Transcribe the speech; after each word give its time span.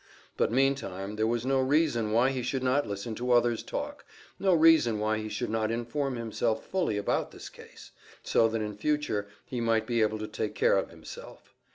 But 0.35 0.51
meantime 0.51 1.15
there 1.15 1.27
was 1.27 1.45
no 1.45 1.59
reason 1.61 2.11
why 2.11 2.31
he 2.31 2.41
should 2.41 2.63
not 2.63 2.87
listen 2.87 3.13
to 3.13 3.33
others 3.33 3.61
talk; 3.61 4.03
no 4.39 4.55
reason 4.55 4.97
why 4.97 5.19
he 5.19 5.29
should 5.29 5.51
not 5.51 5.69
inform 5.69 6.15
himself 6.15 6.65
fully 6.65 6.97
about 6.97 7.29
this 7.29 7.49
case, 7.49 7.91
so 8.23 8.47
that 8.47 8.63
in 8.63 8.75
future 8.75 9.27
he 9.45 9.61
might 9.61 9.85
be 9.85 10.01
able 10.01 10.17
to 10.17 10.27
take 10.27 10.55
care 10.55 10.75
of 10.75 10.89
himself. 10.89 11.53